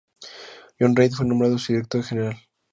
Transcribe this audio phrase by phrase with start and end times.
[0.79, 2.35] John Reith fue nombrado su director general.